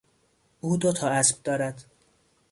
او 0.61 0.77
دو 0.77 0.91
تا 0.93 1.09
اسب 1.09 1.43
دارد. 1.43 1.85